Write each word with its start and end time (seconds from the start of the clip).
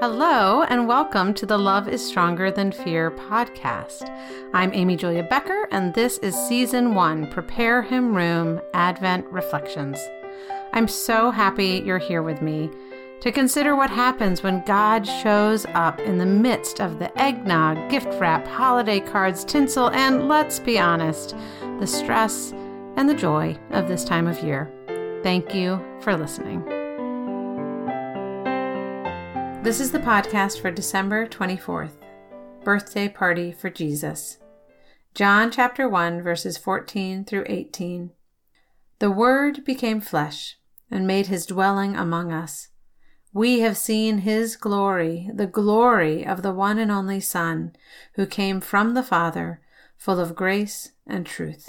Hello, 0.00 0.62
and 0.62 0.88
welcome 0.88 1.34
to 1.34 1.44
the 1.44 1.58
Love 1.58 1.86
is 1.86 2.02
Stronger 2.02 2.50
Than 2.50 2.72
Fear 2.72 3.10
podcast. 3.10 4.08
I'm 4.54 4.72
Amy 4.72 4.96
Julia 4.96 5.24
Becker, 5.24 5.68
and 5.70 5.92
this 5.92 6.16
is 6.20 6.34
season 6.34 6.94
one 6.94 7.30
Prepare 7.30 7.82
Him 7.82 8.16
Room 8.16 8.62
Advent 8.72 9.26
Reflections. 9.26 9.98
I'm 10.72 10.88
so 10.88 11.30
happy 11.30 11.82
you're 11.84 11.98
here 11.98 12.22
with 12.22 12.40
me 12.40 12.70
to 13.20 13.30
consider 13.30 13.76
what 13.76 13.90
happens 13.90 14.42
when 14.42 14.64
God 14.64 15.06
shows 15.06 15.66
up 15.74 16.00
in 16.00 16.16
the 16.16 16.24
midst 16.24 16.80
of 16.80 16.98
the 16.98 17.12
eggnog, 17.20 17.90
gift 17.90 18.18
wrap, 18.18 18.48
holiday 18.48 19.00
cards, 19.00 19.44
tinsel, 19.44 19.90
and 19.90 20.28
let's 20.28 20.58
be 20.58 20.78
honest, 20.78 21.36
the 21.78 21.86
stress 21.86 22.54
and 22.96 23.06
the 23.06 23.14
joy 23.14 23.54
of 23.72 23.86
this 23.86 24.04
time 24.04 24.26
of 24.26 24.42
year. 24.42 24.72
Thank 25.22 25.54
you 25.54 25.78
for 26.00 26.16
listening. 26.16 26.79
This 29.62 29.78
is 29.78 29.92
the 29.92 29.98
podcast 29.98 30.62
for 30.62 30.70
December 30.70 31.26
24th, 31.26 31.92
Birthday 32.64 33.10
Party 33.10 33.52
for 33.52 33.68
Jesus. 33.68 34.38
John 35.14 35.50
chapter 35.50 35.86
1, 35.86 36.22
verses 36.22 36.56
14 36.56 37.26
through 37.26 37.44
18. 37.46 38.10
The 39.00 39.10
Word 39.10 39.62
became 39.66 40.00
flesh 40.00 40.56
and 40.90 41.06
made 41.06 41.26
his 41.26 41.44
dwelling 41.44 41.94
among 41.94 42.32
us. 42.32 42.68
We 43.34 43.60
have 43.60 43.76
seen 43.76 44.18
his 44.18 44.56
glory, 44.56 45.28
the 45.34 45.46
glory 45.46 46.24
of 46.26 46.40
the 46.40 46.54
one 46.54 46.78
and 46.78 46.90
only 46.90 47.20
Son, 47.20 47.74
who 48.14 48.24
came 48.24 48.62
from 48.62 48.94
the 48.94 49.02
Father, 49.02 49.60
full 49.98 50.18
of 50.18 50.34
grace 50.34 50.92
and 51.06 51.26
truth. 51.26 51.68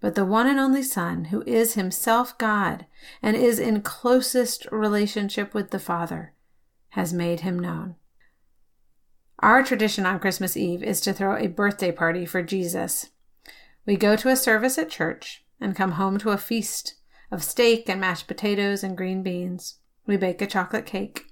but 0.00 0.14
the 0.14 0.24
one 0.24 0.46
and 0.46 0.58
only 0.58 0.82
Son, 0.82 1.26
who 1.26 1.42
is 1.42 1.74
himself 1.74 2.36
God 2.38 2.86
and 3.22 3.36
is 3.36 3.58
in 3.58 3.82
closest 3.82 4.66
relationship 4.70 5.54
with 5.54 5.70
the 5.70 5.78
Father 5.78 6.34
has 6.90 7.12
made 7.12 7.40
him 7.40 7.58
known. 7.58 7.96
Our 9.38 9.62
tradition 9.62 10.04
on 10.04 10.18
Christmas 10.18 10.56
Eve 10.56 10.82
is 10.82 11.00
to 11.02 11.12
throw 11.12 11.36
a 11.36 11.46
birthday 11.46 11.92
party 11.92 12.26
for 12.26 12.42
Jesus. 12.42 13.10
We 13.86 13.96
go 13.96 14.16
to 14.16 14.28
a 14.28 14.36
service 14.36 14.76
at 14.76 14.90
church 14.90 15.44
and 15.60 15.74
come 15.74 15.92
home 15.92 16.18
to 16.18 16.30
a 16.30 16.36
feast 16.36 16.96
of 17.30 17.42
steak 17.42 17.88
and 17.88 18.00
mashed 18.00 18.26
potatoes 18.26 18.84
and 18.84 18.96
green 18.96 19.22
beans. 19.22 19.76
We 20.06 20.16
bake 20.16 20.42
a 20.42 20.46
chocolate 20.46 20.84
cake. 20.84 21.29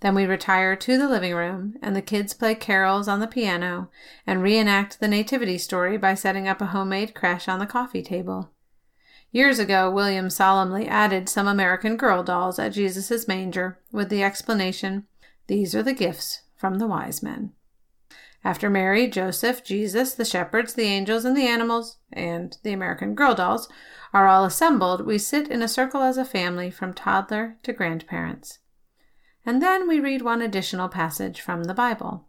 Then 0.00 0.14
we 0.14 0.26
retire 0.26 0.76
to 0.76 0.98
the 0.98 1.08
living 1.08 1.34
room, 1.34 1.76
and 1.82 1.94
the 1.94 2.02
kids 2.02 2.34
play 2.34 2.54
carols 2.54 3.08
on 3.08 3.20
the 3.20 3.26
piano 3.26 3.90
and 4.26 4.42
reenact 4.42 5.00
the 5.00 5.08
Nativity 5.08 5.58
story 5.58 5.96
by 5.96 6.14
setting 6.14 6.48
up 6.48 6.60
a 6.60 6.66
homemade 6.66 7.14
creche 7.14 7.48
on 7.48 7.58
the 7.58 7.66
coffee 7.66 8.02
table. 8.02 8.50
Years 9.30 9.58
ago, 9.58 9.90
William 9.90 10.28
solemnly 10.28 10.86
added 10.86 11.28
some 11.28 11.48
American 11.48 11.96
Girl 11.96 12.22
dolls 12.22 12.58
at 12.58 12.72
Jesus' 12.72 13.26
manger 13.26 13.78
with 13.90 14.10
the 14.10 14.22
explanation, 14.22 15.06
These 15.46 15.74
are 15.74 15.82
the 15.82 15.94
gifts 15.94 16.42
from 16.54 16.78
the 16.78 16.86
wise 16.86 17.22
men. 17.22 17.52
After 18.44 18.68
Mary, 18.68 19.06
Joseph, 19.06 19.62
Jesus, 19.62 20.14
the 20.14 20.24
shepherds, 20.24 20.74
the 20.74 20.82
angels, 20.82 21.24
and 21.24 21.36
the 21.36 21.46
animals, 21.46 21.98
and 22.12 22.56
the 22.64 22.72
American 22.72 23.14
Girl 23.14 23.34
dolls 23.34 23.68
are 24.12 24.26
all 24.26 24.44
assembled, 24.44 25.06
we 25.06 25.16
sit 25.16 25.48
in 25.48 25.62
a 25.62 25.68
circle 25.68 26.02
as 26.02 26.18
a 26.18 26.24
family 26.24 26.70
from 26.70 26.92
toddler 26.92 27.56
to 27.62 27.72
grandparents. 27.72 28.58
And 29.44 29.60
then 29.60 29.88
we 29.88 29.98
read 29.98 30.22
one 30.22 30.40
additional 30.40 30.88
passage 30.88 31.40
from 31.40 31.64
the 31.64 31.74
Bible. 31.74 32.28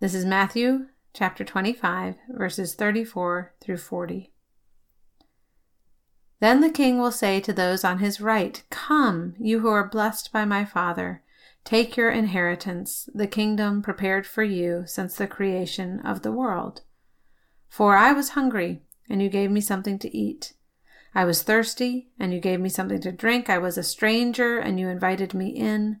This 0.00 0.12
is 0.14 0.24
Matthew 0.24 0.86
chapter 1.14 1.44
25, 1.44 2.16
verses 2.30 2.74
34 2.74 3.54
through 3.60 3.76
40. 3.76 4.32
Then 6.40 6.60
the 6.60 6.70
king 6.70 6.98
will 6.98 7.12
say 7.12 7.38
to 7.40 7.52
those 7.52 7.84
on 7.84 7.98
his 7.98 8.20
right, 8.20 8.60
Come, 8.70 9.34
you 9.38 9.60
who 9.60 9.68
are 9.68 9.88
blessed 9.88 10.32
by 10.32 10.44
my 10.44 10.64
Father, 10.64 11.22
take 11.64 11.96
your 11.96 12.10
inheritance, 12.10 13.08
the 13.14 13.28
kingdom 13.28 13.80
prepared 13.80 14.26
for 14.26 14.42
you 14.42 14.82
since 14.86 15.14
the 15.14 15.28
creation 15.28 16.00
of 16.00 16.22
the 16.22 16.32
world. 16.32 16.80
For 17.68 17.96
I 17.96 18.10
was 18.12 18.30
hungry, 18.30 18.82
and 19.08 19.22
you 19.22 19.28
gave 19.28 19.52
me 19.52 19.60
something 19.60 20.00
to 20.00 20.16
eat. 20.16 20.54
I 21.14 21.24
was 21.24 21.44
thirsty, 21.44 22.08
and 22.18 22.34
you 22.34 22.40
gave 22.40 22.58
me 22.58 22.68
something 22.68 23.00
to 23.02 23.12
drink. 23.12 23.48
I 23.48 23.58
was 23.58 23.78
a 23.78 23.84
stranger, 23.84 24.58
and 24.58 24.80
you 24.80 24.88
invited 24.88 25.34
me 25.34 25.50
in. 25.50 26.00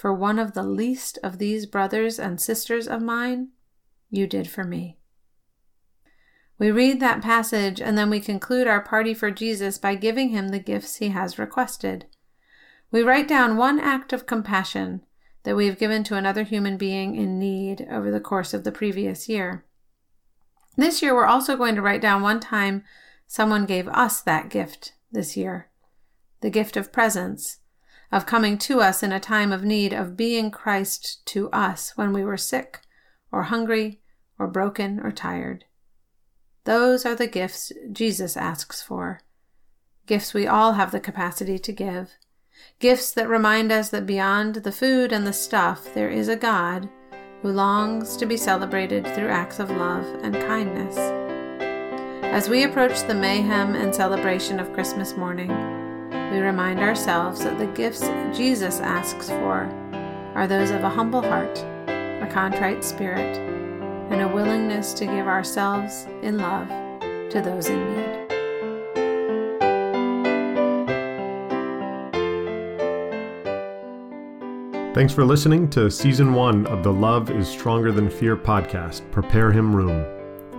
for 0.00 0.14
one 0.14 0.38
of 0.38 0.54
the 0.54 0.62
least 0.62 1.18
of 1.22 1.36
these 1.36 1.66
brothers 1.66 2.18
and 2.18 2.40
sisters 2.40 2.88
of 2.88 3.02
mine, 3.02 3.48
you 4.08 4.26
did 4.26 4.48
for 4.48 4.64
me. 4.64 4.98
We 6.58 6.70
read 6.70 7.00
that 7.00 7.20
passage 7.20 7.82
and 7.82 7.98
then 7.98 8.08
we 8.08 8.18
conclude 8.18 8.66
our 8.66 8.80
party 8.80 9.12
for 9.12 9.30
Jesus 9.30 9.76
by 9.76 9.96
giving 9.96 10.30
him 10.30 10.48
the 10.48 10.58
gifts 10.58 10.96
he 10.96 11.08
has 11.08 11.38
requested. 11.38 12.06
We 12.90 13.02
write 13.02 13.28
down 13.28 13.58
one 13.58 13.78
act 13.78 14.14
of 14.14 14.24
compassion 14.24 15.02
that 15.42 15.54
we 15.54 15.66
have 15.66 15.78
given 15.78 16.02
to 16.04 16.16
another 16.16 16.44
human 16.44 16.78
being 16.78 17.14
in 17.14 17.38
need 17.38 17.86
over 17.90 18.10
the 18.10 18.20
course 18.20 18.54
of 18.54 18.64
the 18.64 18.72
previous 18.72 19.28
year. 19.28 19.66
This 20.78 21.02
year, 21.02 21.14
we're 21.14 21.26
also 21.26 21.58
going 21.58 21.74
to 21.74 21.82
write 21.82 22.00
down 22.00 22.22
one 22.22 22.40
time 22.40 22.84
someone 23.26 23.66
gave 23.66 23.86
us 23.88 24.22
that 24.22 24.48
gift 24.48 24.94
this 25.12 25.36
year 25.36 25.68
the 26.40 26.48
gift 26.48 26.74
of 26.78 26.90
presence, 26.90 27.58
of 28.12 28.26
coming 28.26 28.58
to 28.58 28.80
us 28.80 29.02
in 29.02 29.12
a 29.12 29.20
time 29.20 29.52
of 29.52 29.64
need, 29.64 29.92
of 29.92 30.16
being 30.16 30.50
Christ 30.50 31.24
to 31.26 31.50
us 31.50 31.92
when 31.96 32.12
we 32.12 32.24
were 32.24 32.36
sick 32.36 32.80
or 33.30 33.44
hungry 33.44 34.00
or 34.38 34.46
broken 34.46 34.98
or 35.00 35.12
tired. 35.12 35.64
Those 36.64 37.06
are 37.06 37.14
the 37.14 37.26
gifts 37.26 37.72
Jesus 37.92 38.36
asks 38.36 38.82
for. 38.82 39.20
Gifts 40.06 40.34
we 40.34 40.46
all 40.46 40.72
have 40.72 40.90
the 40.90 41.00
capacity 41.00 41.58
to 41.58 41.72
give. 41.72 42.10
Gifts 42.78 43.12
that 43.12 43.28
remind 43.28 43.70
us 43.70 43.90
that 43.90 44.06
beyond 44.06 44.56
the 44.56 44.72
food 44.72 45.12
and 45.12 45.26
the 45.26 45.32
stuff, 45.32 45.94
there 45.94 46.10
is 46.10 46.28
a 46.28 46.36
God 46.36 46.88
who 47.42 47.52
longs 47.52 48.16
to 48.16 48.26
be 48.26 48.36
celebrated 48.36 49.06
through 49.06 49.28
acts 49.28 49.60
of 49.60 49.70
love 49.70 50.04
and 50.22 50.34
kindness. 50.34 50.96
As 52.32 52.48
we 52.48 52.64
approach 52.64 53.02
the 53.02 53.14
mayhem 53.14 53.74
and 53.74 53.94
celebration 53.94 54.60
of 54.60 54.72
Christmas 54.72 55.16
morning, 55.16 55.79
we 56.30 56.38
remind 56.38 56.78
ourselves 56.78 57.42
that 57.42 57.58
the 57.58 57.66
gifts 57.66 58.02
Jesus 58.36 58.78
asks 58.80 59.28
for 59.28 59.68
are 60.34 60.46
those 60.46 60.70
of 60.70 60.84
a 60.84 60.88
humble 60.88 61.22
heart, 61.22 61.58
a 61.88 62.28
contrite 62.30 62.84
spirit, 62.84 63.36
and 64.10 64.22
a 64.22 64.28
willingness 64.28 64.92
to 64.94 65.06
give 65.06 65.26
ourselves 65.26 66.06
in 66.22 66.38
love 66.38 66.68
to 67.30 67.40
those 67.40 67.68
in 67.68 67.96
need. 67.96 68.20
Thanks 74.94 75.12
for 75.12 75.24
listening 75.24 75.68
to 75.70 75.90
season 75.90 76.34
one 76.34 76.66
of 76.66 76.82
the 76.82 76.92
Love 76.92 77.30
is 77.30 77.48
Stronger 77.48 77.90
Than 77.90 78.10
Fear 78.10 78.36
podcast, 78.36 79.08
Prepare 79.10 79.50
Him 79.50 79.74
Room. 79.74 80.04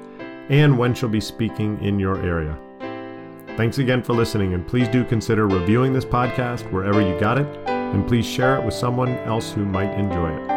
and 0.49 0.77
when 0.77 0.93
she'll 0.93 1.09
be 1.09 1.19
speaking 1.19 1.81
in 1.83 1.99
your 1.99 2.17
area. 2.23 2.57
Thanks 3.57 3.79
again 3.79 4.03
for 4.03 4.13
listening, 4.13 4.53
and 4.53 4.67
please 4.67 4.87
do 4.87 5.03
consider 5.03 5.47
reviewing 5.47 5.93
this 5.93 6.05
podcast 6.05 6.69
wherever 6.71 7.01
you 7.01 7.19
got 7.19 7.37
it, 7.37 7.47
and 7.67 8.07
please 8.07 8.25
share 8.25 8.57
it 8.57 8.65
with 8.65 8.73
someone 8.73 9.09
else 9.19 9.51
who 9.51 9.65
might 9.65 9.93
enjoy 9.93 10.35
it. 10.35 10.54